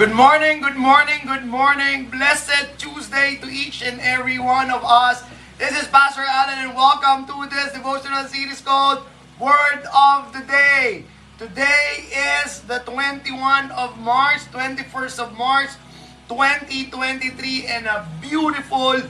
[0.00, 2.08] Good morning, good morning, good morning.
[2.08, 5.22] Blessed Tuesday to each and every one of us.
[5.58, 9.04] This is Pastor Alan and welcome to this devotional series called
[9.38, 11.04] Word of the Day.
[11.36, 12.08] Today
[12.40, 15.68] is the 21 of March, 21st of March,
[16.30, 19.02] 2023 and a beautiful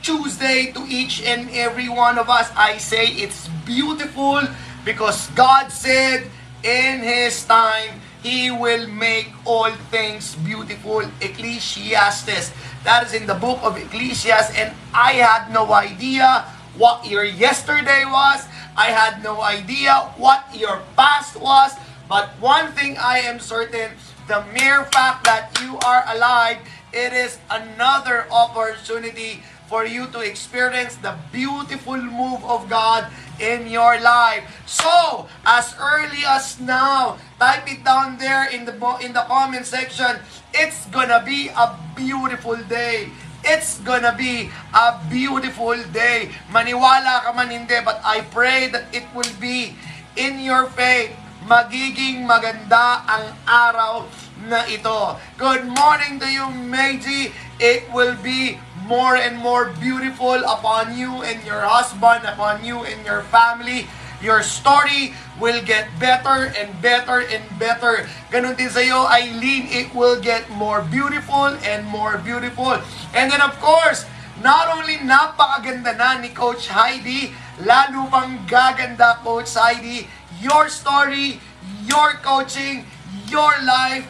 [0.00, 2.50] Tuesday to each and every one of us.
[2.56, 4.40] I say it's beautiful
[4.82, 6.24] because God said
[6.64, 11.06] in His time, He will make all things beautiful.
[11.20, 12.52] Ecclesiastes.
[12.84, 14.56] That is in the book of Ecclesiastes.
[14.58, 16.44] And I had no idea
[16.76, 18.44] what your yesterday was.
[18.76, 21.72] I had no idea what your past was.
[22.08, 23.92] But one thing I am certain,
[24.26, 26.58] the mere fact that you are alive,
[26.92, 34.00] it is another opportunity for you to experience the beautiful move of God in your
[34.00, 34.48] life.
[34.64, 38.74] So, as early as now, type it down there in the
[39.04, 40.18] in the comment section.
[40.56, 43.12] It's gonna be a beautiful day.
[43.44, 46.32] It's gonna be a beautiful day.
[46.50, 49.76] Maniwala ka man hindi, but I pray that it will be
[50.16, 51.14] in your faith.
[51.46, 54.04] Magiging maganda ang araw
[54.50, 55.16] na ito.
[55.38, 57.30] Good morning to you, Meiji.
[57.58, 63.04] It will be more and more beautiful upon you and your husband, upon you and
[63.04, 63.86] your family.
[64.18, 68.08] Your story will get better and better and better.
[68.34, 72.74] Ganun din sa iyo, Eileen, it will get more beautiful and more beautiful.
[73.14, 74.08] And then of course,
[74.42, 77.30] not only napakaganda na ni Coach Heidi,
[77.62, 80.10] lalo pang gaganda Coach Heidi,
[80.42, 81.38] your story,
[81.86, 82.86] your coaching,
[83.30, 84.06] your life,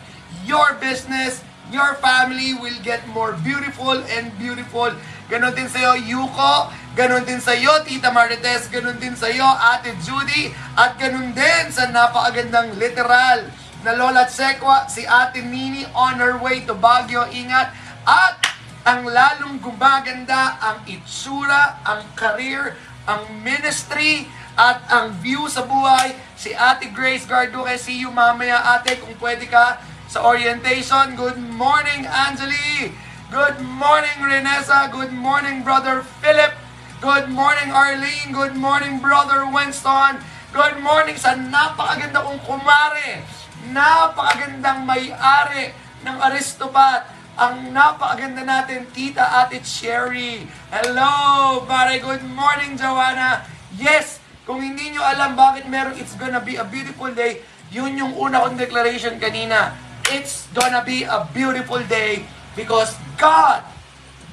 [0.48, 4.92] your business, your family will get more beautiful and beautiful.
[5.28, 6.72] Ganon din sa iyo, Yuko.
[6.96, 8.72] Ganon din sa iyo, Tita Marites.
[8.72, 10.52] Ganon din sa iyo, Ate Judy.
[10.72, 13.48] At ganon din sa napakagandang literal
[13.84, 17.28] na Lola Tsekwa, si Ate Nini on her way to Baguio.
[17.28, 17.70] Ingat.
[18.08, 18.40] At
[18.88, 22.72] ang lalong gumaganda ang itsura, ang career,
[23.04, 24.24] ang ministry,
[24.58, 26.18] at ang view sa buhay.
[26.34, 31.12] Si Ate Grace Garduque, see you mamaya ate kung pwede ka sa orientation.
[31.20, 32.96] Good morning, Angeli!
[33.28, 34.88] Good morning, Renessa!
[34.88, 36.56] Good morning, Brother Philip!
[37.04, 38.32] Good morning, Arlene!
[38.32, 40.24] Good morning, Brother Winston!
[40.56, 43.20] Good morning sa napakaganda kong kumare!
[43.68, 47.12] Napakagandang may-ari ng Aristopat!
[47.36, 50.48] Ang napakaganda natin, Tita Ate Cherry!
[50.72, 52.00] Hello, pare!
[52.00, 53.44] Good morning, Joanna!
[53.76, 58.16] Yes, kung hindi nyo alam bakit meron It's Gonna Be a Beautiful Day, yun yung
[58.16, 62.24] una kong declaration kanina it's gonna be a beautiful day
[62.56, 63.64] because God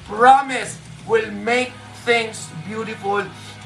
[0.08, 1.72] promised will make
[2.04, 3.22] things beautiful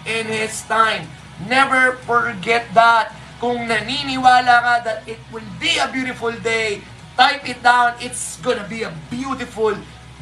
[0.06, 1.08] in His time.
[1.48, 3.16] Never forget that.
[3.40, 6.84] Kung naniniwala ka that it will be a beautiful day,
[7.16, 7.96] type it down.
[8.00, 9.72] It's gonna be a beautiful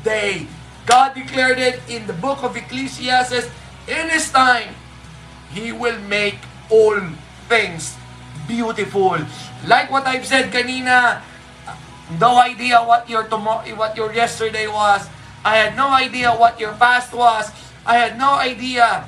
[0.06, 0.46] day.
[0.86, 3.50] God declared it in the book of Ecclesiastes.
[3.90, 4.70] In His time,
[5.50, 6.38] He will make
[6.70, 7.00] all
[7.50, 7.98] things
[8.46, 9.18] beautiful.
[9.66, 11.20] Like what I've said kanina,
[12.16, 15.04] no idea what your tomorrow, what your yesterday was.
[15.44, 17.52] I had no idea what your past was.
[17.84, 19.04] I had no idea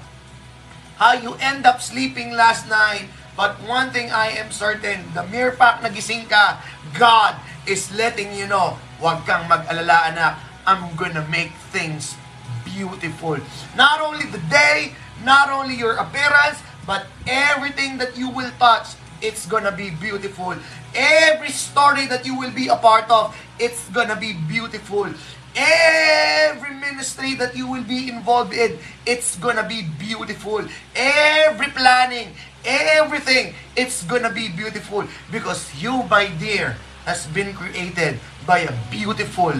[1.00, 3.08] how you end up sleeping last night.
[3.36, 6.60] But one thing I am certain, the mere fact nagising ka,
[7.00, 10.36] God is letting you know, huwag kang mag-alala anak,
[10.68, 12.20] I'm gonna make things
[12.68, 13.40] beautiful.
[13.72, 14.92] Not only the day,
[15.24, 18.92] not only your appearance, but everything that you will touch,
[19.24, 20.56] it's gonna be beautiful.
[20.94, 25.08] Every story that you will be a part of, it's gonna be beautiful.
[25.54, 30.62] Every ministry that you will be involved in, it's gonna be beautiful.
[30.94, 32.34] Every planning,
[32.64, 36.76] everything, it's gonna be beautiful because you, my dear,
[37.06, 39.54] has been created by a beautiful,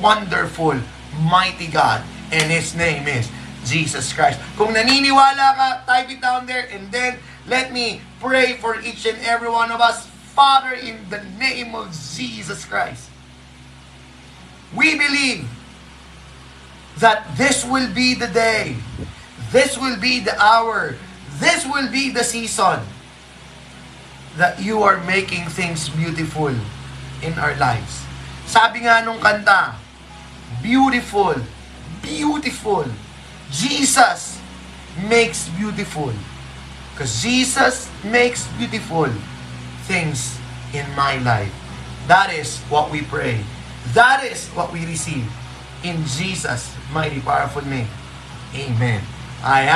[0.00, 0.76] wonderful,
[1.24, 2.04] mighty God.
[2.32, 3.28] And His name is
[3.64, 4.40] Jesus Christ.
[4.56, 7.16] Kung naniniwala ka, type it down there and then
[7.48, 10.09] let me pray for each and every one of us.
[10.34, 13.10] Father, in the name of Jesus Christ,
[14.74, 15.48] we believe
[16.98, 18.76] that this will be the day,
[19.50, 20.94] this will be the hour,
[21.42, 22.80] this will be the season
[24.36, 26.54] that you are making things beautiful
[27.22, 28.06] in our lives.
[28.46, 29.74] Sabi nga nung kanta,
[30.62, 31.34] beautiful,
[32.02, 32.86] beautiful.
[33.50, 34.38] Jesus
[35.10, 36.14] makes beautiful.
[36.94, 39.10] Because Jesus makes beautiful
[39.90, 40.38] things
[40.70, 41.50] in my life.
[42.06, 43.42] That is what we pray.
[43.90, 45.26] That is what we receive
[45.82, 47.90] in Jesus' mighty powerful name.
[48.54, 49.02] Amen.
[49.42, 49.74] Ayan,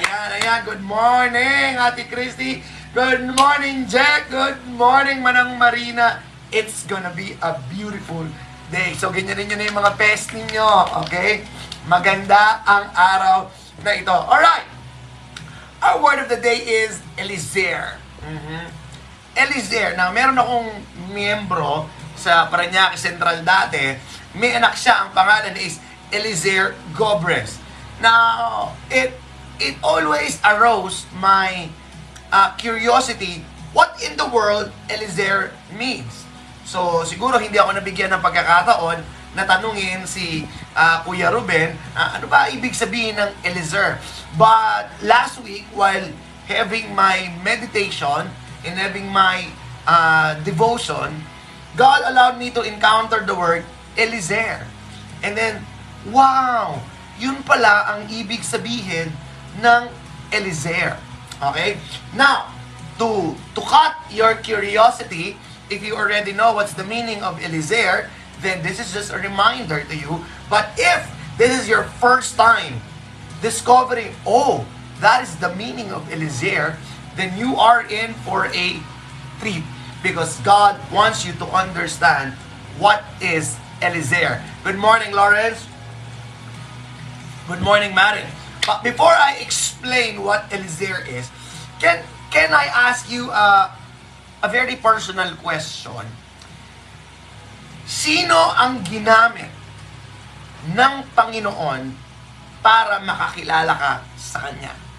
[0.00, 0.60] ayan, ayan.
[0.64, 2.64] Good morning, Ate Christy.
[2.96, 4.32] Good morning, Jack.
[4.32, 6.24] Good morning, Manang Marina.
[6.48, 8.24] It's gonna be a beautiful
[8.72, 8.96] day.
[8.96, 11.04] So, ganyan rin yun yung mga pest ninyo.
[11.04, 11.44] Okay?
[11.84, 13.36] Maganda ang araw
[13.84, 14.14] na ito.
[14.14, 14.64] Alright!
[15.84, 18.00] Our word of the day is Eliezer.
[19.34, 19.42] Mhm.
[19.46, 19.96] Eliezer.
[19.96, 20.68] Now, meron akong
[21.10, 21.86] miyembro
[22.16, 23.96] sa Paranaque Central dati.
[24.36, 25.06] May anak siya.
[25.06, 25.80] Ang pangalan is
[26.10, 27.58] Eliezer Gobres.
[28.00, 29.14] Now, it
[29.60, 31.68] it always arose my
[32.32, 36.26] uh, curiosity what in the world Eliezer means.
[36.64, 39.02] So, siguro hindi ako nabigyan ng pagkakataon
[39.34, 43.98] na tanungin si uh, Kuya Ruben, uh, ano ba ibig sabihin ng Eliezer?
[44.34, 46.02] But last week, while
[46.50, 48.30] having my meditation
[48.64, 49.48] and having my
[49.86, 51.24] uh, devotion,
[51.76, 53.64] God allowed me to encounter the word
[53.96, 54.66] Eliezer.
[55.22, 55.64] And then,
[56.08, 56.80] wow!
[57.20, 59.12] Yun pala ang ibig sabihin
[59.60, 59.82] ng
[60.32, 60.96] Eliezer.
[61.40, 61.76] Okay?
[62.16, 62.48] Now,
[62.96, 65.36] to to cut your curiosity,
[65.68, 68.08] if you already know what's the meaning of Eliezer,
[68.40, 70.24] then this is just a reminder to you.
[70.48, 71.04] But if
[71.36, 72.80] this is your first time
[73.40, 74.64] discovering, oh,
[75.00, 76.76] that is the meaning of Eliezer,
[77.16, 78.78] then you are in for a
[79.40, 79.64] treat
[80.02, 82.34] because God wants you to understand
[82.78, 84.40] what is Eliezer.
[84.64, 85.66] Good morning, Lawrence.
[87.48, 88.24] Good morning, Mary.
[88.66, 91.32] But before I explain what Eliezer is,
[91.80, 93.72] can can I ask you a,
[94.44, 96.06] a very personal question?
[97.90, 99.50] Sino ang ginamit
[100.70, 101.90] ng Panginoon
[102.62, 104.89] para makakilala ka sa Kanya?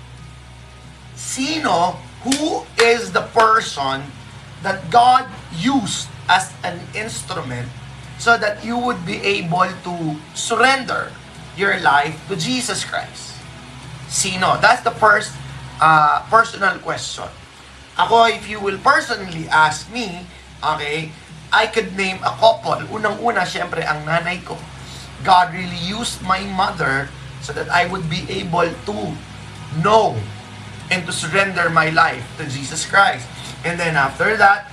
[1.22, 4.02] Sino, who is the person
[4.66, 7.70] that God used as an instrument
[8.18, 9.96] so that you would be able to
[10.34, 11.14] surrender
[11.54, 13.38] your life to Jesus Christ?
[14.10, 14.58] Sino?
[14.58, 15.32] That's the first
[15.78, 17.30] uh, personal question.
[18.02, 20.26] Ako, if you will personally ask me,
[20.58, 21.14] okay,
[21.54, 22.82] I could name a couple.
[22.90, 24.58] Unang-una, syempre, ang nanay ko.
[25.22, 27.14] God really used my mother
[27.46, 28.98] so that I would be able to
[29.86, 30.18] know
[30.92, 33.24] and to surrender my life to Jesus Christ.
[33.64, 34.68] And then after that,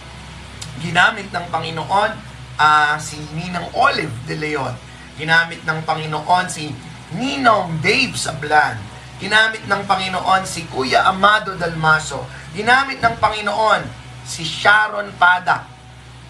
[0.82, 2.10] ginamit ng Panginoon
[2.58, 4.74] uh, si Ninang Olive de Leon.
[5.14, 6.74] Ginamit ng Panginoon si
[7.14, 8.74] Ninong Dave Sablan.
[9.22, 12.26] Ginamit ng Panginoon si Kuya Amado Dalmaso.
[12.50, 13.82] Ginamit ng Panginoon
[14.26, 15.70] si Sharon Pada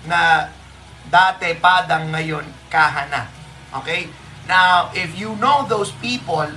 [0.05, 0.53] na
[1.09, 3.29] dati padang ngayon kahana.
[3.81, 4.09] Okay?
[4.49, 6.49] Now, if you know those people,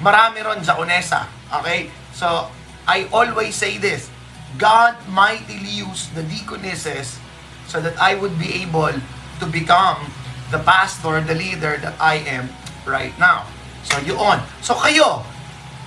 [0.00, 1.28] marami ron sa Unesa.
[1.60, 1.99] Okay?
[2.20, 2.52] So,
[2.84, 4.12] I always say this.
[4.60, 7.16] God mightily used the deaconesses
[7.64, 10.04] so that I would be able to become
[10.52, 12.52] the pastor, the leader that I am
[12.84, 13.48] right now.
[13.88, 14.44] So, yun.
[14.60, 15.24] So, kayo,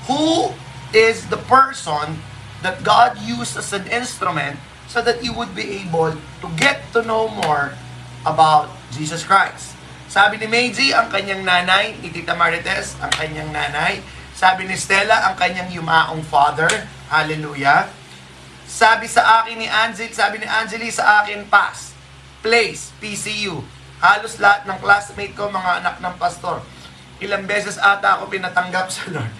[0.10, 0.58] who
[0.90, 2.18] is the person
[2.66, 4.58] that God used as an instrument
[4.90, 7.78] so that you would be able to get to know more
[8.26, 9.78] about Jesus Christ?
[10.10, 14.02] Sabi ni Meiji, ang kanyang nanay, ni Tita Marites, ang kanyang nanay.
[14.34, 16.70] Sabi ni Stella, ang kanyang yumaong father.
[17.08, 17.90] Hallelujah.
[18.66, 21.94] Sabi sa akin ni Angel, sabi ni Angeli sa akin, pass,
[22.42, 23.62] place, PCU.
[24.02, 26.66] Halos lahat ng classmate ko, mga anak ng pastor.
[27.22, 29.34] Ilang beses ata ako pinatanggap sa Lord.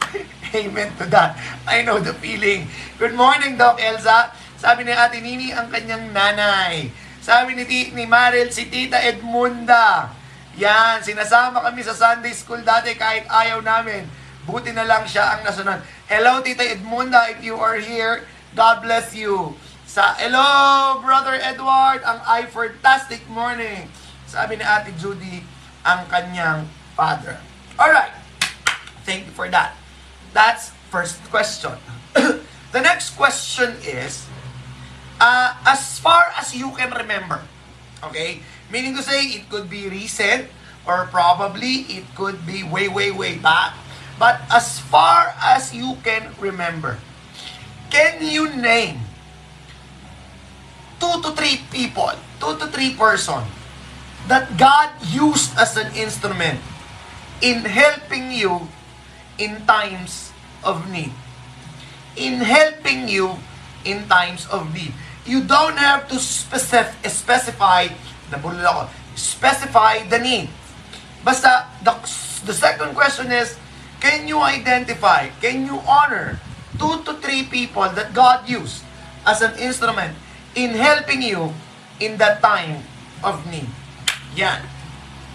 [0.56, 1.36] Amen to that.
[1.66, 2.70] I know the feeling.
[3.02, 4.32] Good morning, Doc Elsa.
[4.56, 6.94] Sabi ni Ate Nini, ang kanyang nanay.
[7.18, 10.21] Sabi ni, ni Maril, si Tita Edmunda.
[10.60, 14.04] Yan, sinasama kami sa Sunday School dati kahit ayaw namin.
[14.44, 15.80] Buti na lang siya ang nasunod.
[16.04, 19.56] Hello, Tita Edmunda, if you are here, God bless you.
[19.88, 23.88] Sa Hello, Brother Edward, ang I fantastic morning.
[24.28, 25.40] Sabi ni Ate Judy,
[25.88, 27.40] ang kanyang father.
[27.80, 28.12] Alright,
[29.08, 29.72] thank you for that.
[30.36, 31.80] That's first question.
[32.76, 34.28] the next question is,
[35.16, 37.40] uh, as far as you can remember.
[38.04, 38.44] Okay?
[38.72, 40.48] Meaning to say, it could be recent
[40.88, 43.76] or probably it could be way, way, way back.
[44.18, 46.96] But as far as you can remember,
[47.92, 49.04] can you name
[50.96, 53.44] two to three people, two to three person
[54.28, 56.56] that God used as an instrument
[57.44, 58.68] in helping you
[59.36, 60.32] in times
[60.64, 61.12] of need?
[62.16, 63.36] In helping you
[63.84, 64.92] in times of need.
[65.26, 67.88] You don't have to specif- specify,
[68.32, 68.82] nabulol ako,
[69.14, 70.48] specify the need.
[71.22, 71.92] Basta, the,
[72.48, 73.60] the second question is,
[74.00, 76.40] can you identify, can you honor
[76.80, 78.82] two to three people that God used
[79.22, 80.18] as an instrument
[80.58, 81.54] in helping you
[82.00, 82.82] in that time
[83.22, 83.70] of need?
[84.34, 84.66] Yan.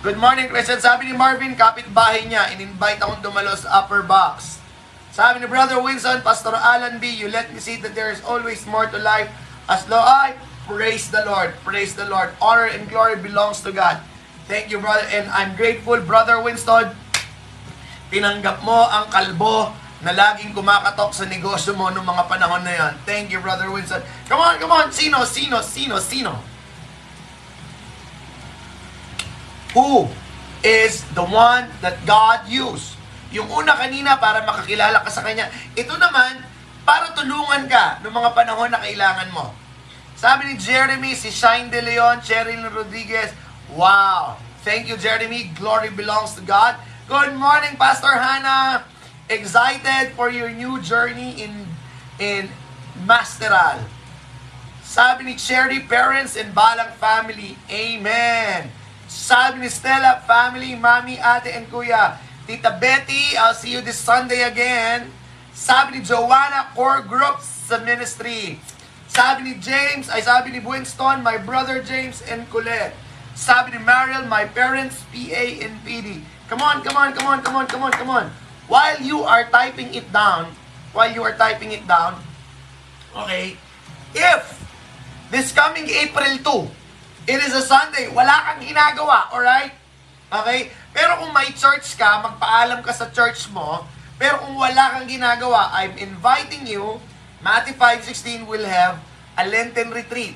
[0.04, 0.82] Good morning, Christian.
[0.84, 4.60] Sabi ni Marvin, kapit-bahay niya, in-invite akong dumalo sa upper box.
[5.16, 8.68] Sabi ni Brother Wilson, Pastor Alan B., you let me see that there is always
[8.70, 9.32] more to life
[9.68, 11.56] as lo ay Praise the Lord.
[11.64, 12.36] Praise the Lord.
[12.44, 14.04] Honor and glory belongs to God.
[14.52, 15.08] Thank you, brother.
[15.16, 16.92] And I'm grateful, Brother Winston.
[18.12, 19.72] Tinanggap mo ang kalbo
[20.04, 22.94] na laging kumakatok sa negosyo mo noong mga panahon na yan.
[23.08, 24.04] Thank you, Brother Winston.
[24.28, 24.92] Come on, come on.
[24.92, 26.36] Sino, sino, sino, sino?
[29.72, 30.12] Who
[30.68, 33.00] is the one that God used?
[33.32, 35.48] Yung una kanina para makakilala ka sa Kanya.
[35.80, 36.44] Ito naman,
[36.84, 39.67] para tulungan ka noong mga panahon na kailangan mo.
[40.18, 43.30] Sabi ni Jeremy, si Shine De Leon, Cheryl Rodriguez,
[43.78, 44.34] wow!
[44.66, 45.54] Thank you, Jeremy.
[45.54, 46.74] Glory belongs to God.
[47.06, 48.82] Good morning, Pastor Hannah.
[49.30, 51.70] Excited for your new journey in
[52.18, 52.50] in
[53.06, 53.86] Masteral.
[54.82, 58.74] Sabi ni Cherry, parents and Balang family, Amen.
[59.06, 62.18] Sabi ni Stella, family, mami, ate, and kuya,
[62.50, 65.14] Tita Betty, I'll see you this Sunday again.
[65.54, 68.58] Sabi ni Joanna, core group sa ministry.
[69.18, 72.94] Sabi ni James, ay sabi ni Winston, my brother James and Colette.
[73.34, 76.22] Sabi ni Mariel, my parents, PA and PD.
[76.46, 78.30] Come on, come on, come on, come on, come on, come on.
[78.70, 80.54] While you are typing it down,
[80.94, 82.22] while you are typing it down,
[83.18, 83.58] okay,
[84.14, 84.62] if
[85.34, 86.70] this coming April
[87.26, 89.74] 2, it is a Sunday, wala kang ginagawa, alright?
[90.30, 90.70] Okay?
[90.94, 93.82] Pero kung may church ka, magpaalam ka sa church mo,
[94.22, 97.02] pero kung wala kang ginagawa, I'm inviting you,
[97.42, 99.07] Matthew 5.16 will have
[99.38, 100.36] a Lenten retreat.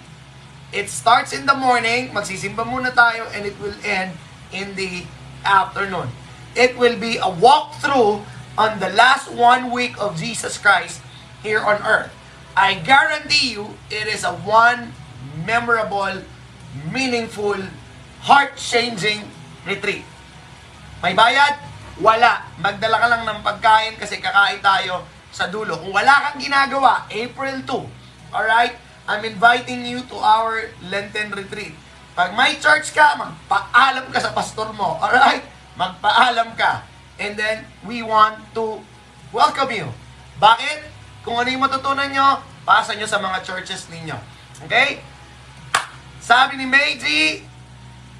[0.72, 4.16] It starts in the morning, magsisimba muna tayo, and it will end
[4.56, 5.04] in the
[5.44, 6.08] afternoon.
[6.56, 8.24] It will be a walkthrough
[8.56, 11.02] on the last one week of Jesus Christ
[11.44, 12.12] here on earth.
[12.56, 14.96] I guarantee you, it is a one
[15.44, 16.24] memorable,
[16.92, 17.60] meaningful,
[18.28, 19.28] heart-changing
[19.66, 20.04] retreat.
[21.02, 21.58] May bayad?
[21.98, 22.48] Wala.
[22.60, 25.80] Magdala ka lang ng pagkain kasi kakain tayo sa dulo.
[25.80, 28.76] Kung wala kang ginagawa, April 2, alright?
[29.10, 31.74] I'm inviting you to our Lenten retreat.
[32.14, 35.42] Pag may church ka, magpaalam ka sa pastor mo, alright?
[35.80, 36.86] Magpaalam ka.
[37.18, 38.84] And then, we want to
[39.32, 39.88] welcome you.
[40.42, 40.90] Bakit?
[41.22, 44.18] Kung ano yung matutunan nyo, pasa nyo sa mga churches ninyo.
[44.66, 45.02] Okay?
[46.22, 47.46] Sabi ni Meiji,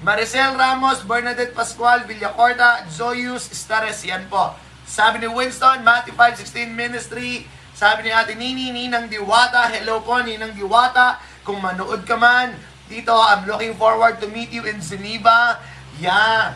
[0.02, 4.54] Maricel Ramos, Bernadette Pascual, Villacorta, Zoyus Stares, yan po.
[4.82, 7.46] Sabi ni Winston, Matthew 5.16 Ministry,
[7.82, 12.54] sabi ni Ate Nini, Ninang Diwata, hello po Ninang Diwata, kung manood ka man,
[12.86, 15.58] dito, I'm looking forward to meet you in Geneva.
[15.98, 16.54] Yeah.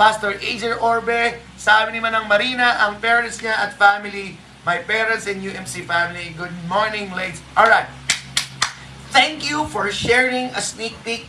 [0.00, 5.44] Pastor Azer Orbe, sabi ni Manang Marina, ang parents niya at family, my parents and
[5.44, 7.44] UMC family, good morning, ladies.
[7.52, 7.92] Alright.
[9.12, 11.28] Thank you for sharing a sneak peek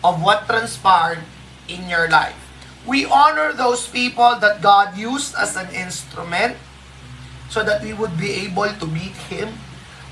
[0.00, 1.20] of what transpired
[1.68, 2.40] in your life.
[2.88, 6.56] We honor those people that God used as an instrument
[7.52, 9.52] so that we would be able to meet Him.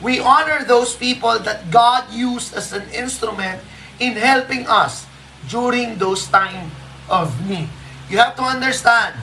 [0.04, 3.64] We honor those people that God used as an instrument
[3.97, 5.09] in helping us
[5.49, 6.68] during those time
[7.09, 7.73] of need.
[8.12, 9.16] You have to understand,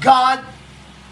[0.00, 0.40] God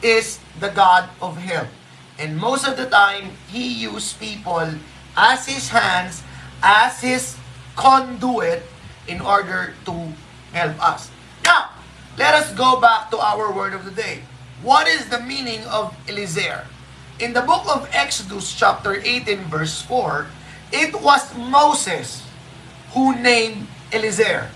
[0.01, 1.69] is the God of help.
[2.17, 4.73] And most of the time, He used people
[5.17, 6.25] as His hands,
[6.65, 7.37] as His
[7.77, 8.65] conduit
[9.05, 9.93] in order to
[10.57, 11.13] help us.
[11.45, 11.77] Now,
[12.17, 14.25] let us go back to our word of the day.
[14.63, 16.65] What is the meaning of Eliezer?
[17.21, 20.27] In the book of Exodus chapter 18 verse 4,
[20.73, 22.25] it was Moses
[22.93, 24.49] who named Eliezer.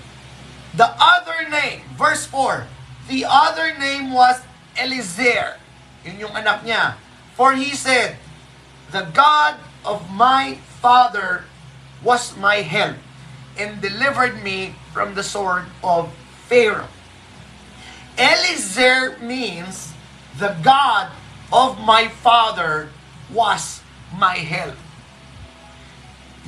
[0.74, 2.66] The other name, verse 4,
[3.08, 4.40] the other name was
[4.80, 5.60] Eliezer.
[6.04, 6.96] Yun yung anak niya.
[7.36, 8.16] For he said,
[8.92, 11.44] The God of my father
[12.00, 12.96] was my help
[13.58, 16.08] and delivered me from the sword of
[16.48, 16.88] Pharaoh.
[18.16, 19.89] Eliezer means
[20.40, 21.12] the God
[21.52, 22.88] of my father
[23.28, 23.84] was
[24.16, 24.74] my help.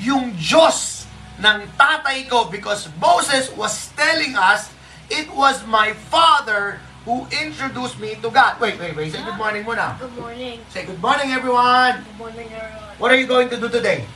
[0.00, 1.04] Yung Diyos
[1.38, 4.72] ng tatay ko because Moses was telling us
[5.12, 8.56] it was my father who introduced me to God.
[8.58, 9.12] Wait, wait, wait.
[9.12, 10.00] Say good morning muna.
[10.00, 10.56] Good morning.
[10.72, 12.00] Say good morning everyone.
[12.00, 12.96] Good morning, everyone.
[12.96, 14.06] What are you going to do today?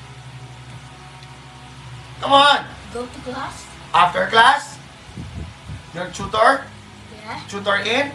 [2.24, 2.64] Come on.
[2.94, 3.66] Go to class?
[3.92, 4.78] After class,
[5.92, 6.64] your tutor,
[7.12, 7.40] Yeah.
[7.50, 8.12] tutor in,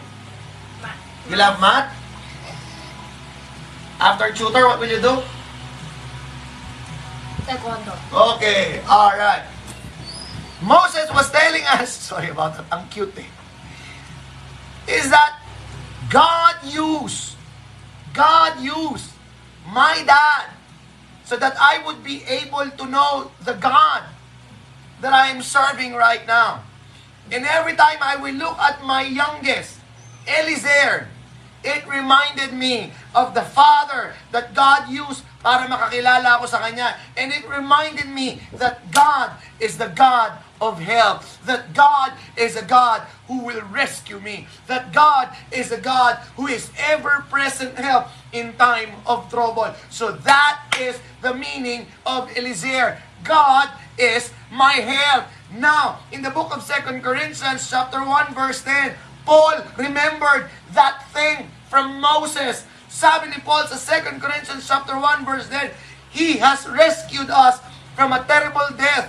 [1.29, 1.93] you love math.
[3.99, 5.21] After tutor, what will you do?
[7.45, 7.93] Taekwondo.
[8.35, 9.45] Okay, all right.
[10.61, 13.29] Moses was telling us, sorry about that, ang cute eh,
[14.87, 15.41] is that
[16.09, 17.35] God used,
[18.13, 19.09] God used
[19.65, 20.53] my dad
[21.25, 24.03] so that I would be able to know the God
[25.01, 26.63] that I am serving right now.
[27.31, 29.80] And every time I will look at my youngest,
[30.27, 31.07] Eliezer,
[31.63, 36.97] it reminded me of the father that God used para makakilala ako sa Kanya.
[37.17, 41.25] And it reminded me that God is the God of help.
[41.45, 44.45] That God is a God who will rescue me.
[44.69, 49.73] That God is a God who is ever-present help in time of trouble.
[49.89, 53.01] So that is the meaning of Eliezer.
[53.25, 55.25] God is my help.
[55.53, 58.93] Now, in the book of Second Corinthians chapter 1 verse 10,
[59.31, 62.67] Paul remembered that thing from Moses.
[62.91, 65.71] Sabi ni Paul sa 2 Corinthians chapter 1 verse 10,
[66.11, 67.63] He has rescued us
[67.95, 69.07] from a terrible death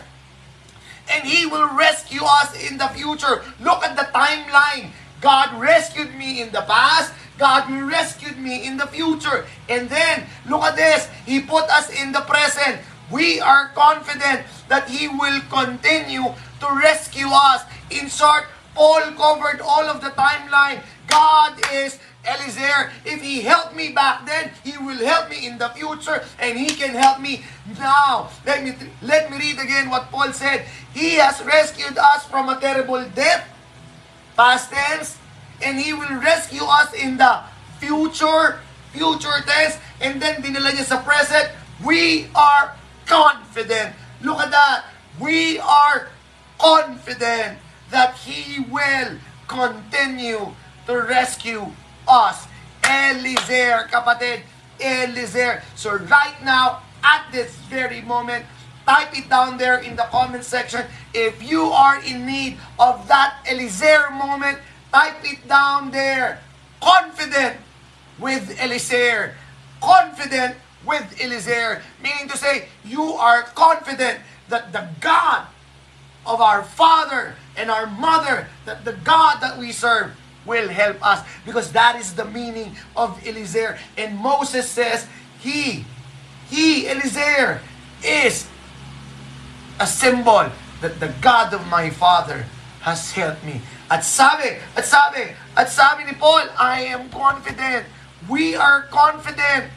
[1.11, 3.43] and He will rescue us in the future.
[3.59, 4.95] Look at the timeline.
[5.19, 7.11] God rescued me in the past.
[7.35, 9.43] God rescued me in the future.
[9.67, 11.11] And then, look at this.
[11.27, 12.79] He put us in the present.
[13.11, 16.31] We are confident that He will continue
[16.63, 17.67] to rescue us.
[17.91, 20.83] In short, Paul covered all of the timeline.
[21.09, 22.91] God is Eliezer.
[23.05, 26.73] If He helped me back then, He will help me in the future, and He
[26.75, 27.45] can help me
[27.79, 28.31] now.
[28.47, 30.65] Let me let me read again what Paul said.
[30.95, 33.45] He has rescued us from a terrible death,
[34.37, 35.19] past tense,
[35.61, 37.43] and He will rescue us in the
[37.79, 38.61] future,
[38.93, 41.51] future tense, and then dinala niya sa present.
[41.85, 43.99] We are confident.
[44.23, 44.87] Look at that.
[45.19, 46.09] We are
[46.57, 47.59] confident
[47.93, 50.51] that He will continue
[50.87, 51.71] to rescue
[52.09, 52.49] us.
[52.83, 54.43] Eliezer, kapatid.
[54.81, 55.63] Eliezer.
[55.77, 58.45] So right now, at this very moment,
[58.87, 60.83] type it down there in the comment section.
[61.15, 64.59] If you are in need of that Eliezer moment,
[64.93, 66.41] type it down there.
[66.83, 67.59] Confident
[68.19, 69.37] with Eliezer.
[69.81, 71.83] Confident with Eliezer.
[72.03, 75.47] Meaning to say, you are confident that the God
[76.27, 81.27] of our father and our mother, that the God that we serve will help us.
[81.45, 83.79] Because that is the meaning of Eliezer.
[83.97, 85.07] And Moses says,
[85.41, 85.85] He,
[86.49, 87.61] He, Eliezer,
[88.05, 88.49] is
[89.79, 92.47] a symbol that the God of my father
[92.81, 93.61] has helped me.
[93.91, 97.87] At sabi, at sabi, at sabi ni Paul, I am confident.
[98.29, 99.71] We are confident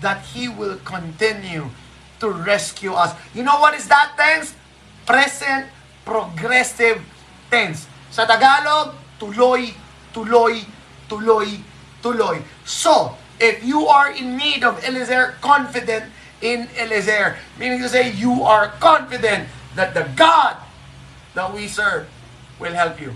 [0.00, 1.70] that He will continue
[2.20, 3.14] to rescue us.
[3.34, 4.54] You know what is that tense?
[5.06, 5.70] Present
[6.04, 7.00] progressive
[7.50, 7.86] tense.
[8.10, 9.70] Sa Tagalog, tuloy,
[10.10, 10.66] tuloy,
[11.08, 11.62] tuloy,
[12.02, 12.42] tuloy.
[12.66, 18.42] So, if you are in need of Eliezer, confident in Eliezer, meaning to say you
[18.42, 20.56] are confident that the God
[21.34, 22.08] that we serve
[22.58, 23.12] will help you.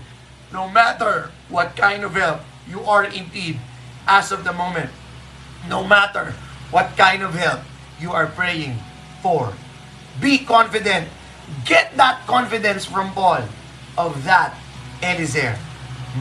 [0.53, 3.59] No matter what kind of help you are in need
[4.07, 4.89] as of the moment,
[5.67, 6.33] no matter
[6.69, 7.61] what kind of help
[7.99, 8.77] you are praying
[9.21, 9.53] for,
[10.19, 11.07] be confident.
[11.65, 13.43] Get that confidence from Paul
[13.97, 14.55] of that
[15.03, 15.57] Eliezer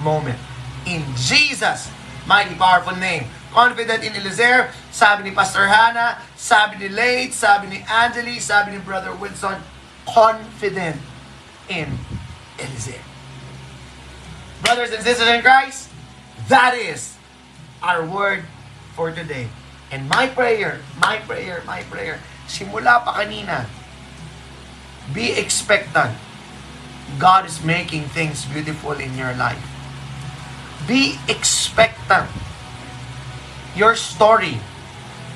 [0.03, 0.39] moment.
[0.87, 1.91] In Jesus'
[2.27, 3.25] mighty powerful name.
[3.53, 8.79] Confident in Eliezer, sabi ni Pastor Hannah, sabi ni Lade, sabi ni Angeli, sabi ni
[8.79, 9.59] Brother Wilson,
[10.07, 10.95] confident
[11.67, 11.99] in
[12.59, 13.03] Eliezer.
[14.63, 15.91] Brothers and sisters in Christ,
[16.47, 17.19] that is
[17.83, 18.45] our word
[18.95, 19.49] for today.
[19.91, 23.67] And my prayer, my prayer, my prayer, simula pa kanina,
[25.13, 26.17] be expectant.
[27.19, 29.61] God is making things beautiful in your life.
[30.87, 32.31] Be expectant.
[33.75, 34.59] Your story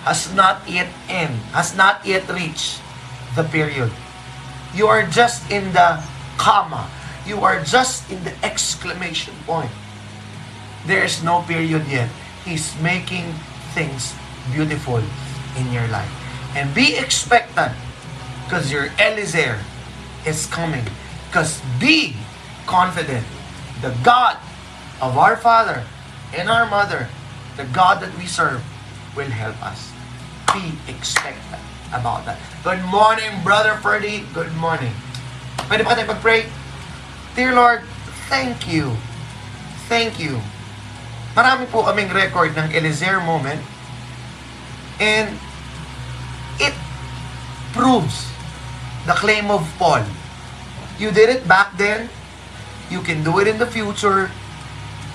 [0.06, 2.80] has not yet end, has not yet reached
[3.34, 3.90] the period.
[4.74, 6.02] You are just in the
[6.36, 6.90] comma.
[7.26, 9.70] You are just in the exclamation point.
[10.86, 12.10] There is no period yet.
[12.44, 13.32] He's making
[13.72, 14.14] things
[14.52, 15.00] beautiful
[15.56, 16.10] in your life.
[16.54, 17.72] And be expectant
[18.44, 19.58] because your Eliezer
[20.26, 20.84] is coming.
[21.28, 22.16] Because be
[22.66, 23.24] confident.
[23.80, 24.36] The God
[25.00, 25.84] of our Father
[26.36, 27.08] and our Mother,
[27.56, 28.62] the God that we serve,
[29.16, 29.90] will help us.
[30.52, 32.38] Be expectant about that.
[32.62, 34.24] Good morning, Brother Freddy.
[34.32, 34.92] Good morning.
[35.66, 36.46] Pwede ba tayo mag-pray?
[37.34, 37.82] Dear Lord,
[38.28, 38.94] thank you.
[39.88, 40.38] Thank you.
[41.34, 43.58] Marami po kaming record ng Eliezer moment
[45.02, 45.34] and
[46.62, 46.74] it
[47.74, 48.33] proves
[49.06, 50.04] the claim of Paul.
[50.98, 52.08] You did it back then,
[52.90, 54.30] you can do it in the future,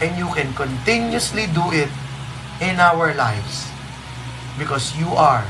[0.01, 1.89] and you can continuously do it
[2.61, 3.67] in our lives.
[4.57, 5.45] Because you are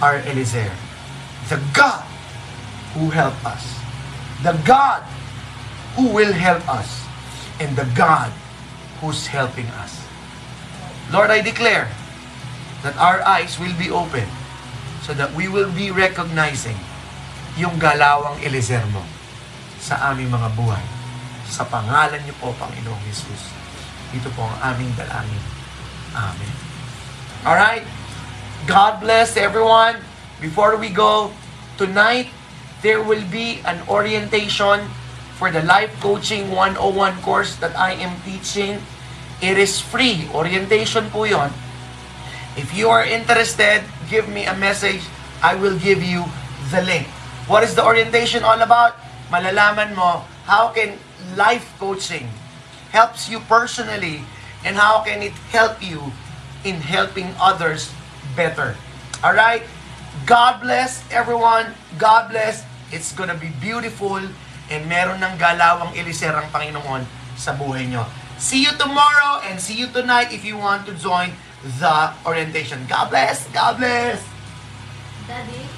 [0.00, 0.72] our Eliezer,
[1.48, 2.04] the God
[2.94, 3.78] who helped us,
[4.42, 5.02] the God
[5.94, 7.04] who will help us,
[7.60, 8.32] and the God
[9.00, 10.02] who's helping us.
[11.12, 11.88] Lord, I declare
[12.82, 14.26] that our eyes will be open
[15.02, 16.76] so that we will be recognizing
[17.58, 19.02] yung galawang Eliezer mo
[19.82, 20.84] sa aming mga buhay.
[21.50, 23.50] Sa pangalan niyo po, Panginoong Jesus.
[24.14, 25.42] Ito po ang aming dalangin.
[26.14, 26.54] Amen.
[27.42, 27.82] Alright?
[28.70, 29.98] God bless everyone.
[30.38, 31.34] Before we go,
[31.74, 32.30] tonight
[32.86, 34.86] there will be an orientation
[35.34, 36.78] for the Life Coaching 101
[37.26, 38.78] course that I am teaching.
[39.42, 40.30] It is free.
[40.30, 41.50] Orientation po yon.
[42.54, 45.02] If you are interested, give me a message.
[45.42, 46.26] I will give you
[46.70, 47.06] the link.
[47.48, 49.00] What is the orientation all about?
[49.32, 51.00] Malalaman mo how can
[51.32, 52.28] life coaching
[52.92, 54.20] helps you personally
[54.64, 56.12] and how can it help you
[56.64, 57.92] in helping others
[58.36, 58.76] better.
[59.24, 59.64] All right?
[60.28, 61.72] God bless everyone.
[61.96, 62.64] God bless.
[62.92, 64.20] It's gonna be beautiful
[64.68, 68.04] and meron ng galawang iliser ang Panginoon sa buhay nyo.
[68.36, 71.32] See you tomorrow and see you tonight if you want to join
[71.80, 72.84] the orientation.
[72.88, 73.48] God bless.
[73.56, 74.20] God bless.
[75.24, 75.77] Daddy.